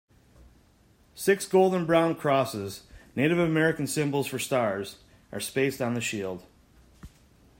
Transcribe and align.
Six 1.13 1.45
golden 1.47 1.85
brown 1.85 2.15
crosses, 2.15 2.87
Native 3.15 3.37
American 3.37 3.85
symbols 3.85 4.25
for 4.25 4.39
stars, 4.39 4.97
are 5.31 5.39
spaced 5.39 5.79
on 5.79 5.93
the 5.93 6.01
shield. 6.01 6.43